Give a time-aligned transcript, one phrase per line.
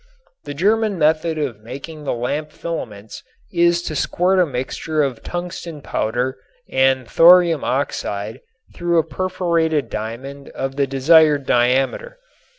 [0.45, 3.21] The German method of making the lamp filaments
[3.53, 8.41] is to squirt a mixture of tungsten powder and thorium oxide
[8.73, 12.17] through a perforated diamond of the desired diameter.